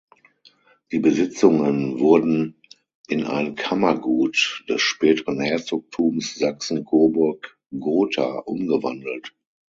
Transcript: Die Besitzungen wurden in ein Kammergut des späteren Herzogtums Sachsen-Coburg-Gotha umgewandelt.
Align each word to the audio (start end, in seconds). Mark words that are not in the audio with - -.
Die 0.91 0.97
Besitzungen 0.97 1.99
wurden 1.99 2.55
in 3.07 3.23
ein 3.23 3.53
Kammergut 3.53 4.63
des 4.67 4.81
späteren 4.81 5.39
Herzogtums 5.39 6.33
Sachsen-Coburg-Gotha 6.33 8.39
umgewandelt. 8.39 9.35